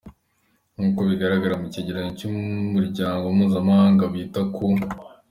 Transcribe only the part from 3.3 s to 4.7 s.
mpuzamahanga wita ku